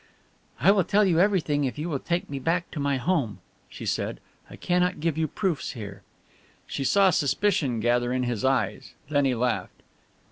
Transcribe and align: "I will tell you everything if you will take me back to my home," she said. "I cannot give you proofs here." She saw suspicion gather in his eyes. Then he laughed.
"I 0.59 0.71
will 0.71 0.83
tell 0.83 1.05
you 1.05 1.19
everything 1.19 1.63
if 1.65 1.77
you 1.77 1.87
will 1.87 1.99
take 1.99 2.27
me 2.27 2.39
back 2.39 2.71
to 2.71 2.79
my 2.79 2.97
home," 2.97 3.37
she 3.69 3.85
said. 3.85 4.19
"I 4.49 4.55
cannot 4.55 4.99
give 4.99 5.15
you 5.15 5.27
proofs 5.27 5.73
here." 5.73 6.01
She 6.65 6.83
saw 6.83 7.11
suspicion 7.11 7.79
gather 7.79 8.11
in 8.11 8.23
his 8.23 8.43
eyes. 8.43 8.95
Then 9.09 9.25
he 9.25 9.35
laughed. 9.35 9.83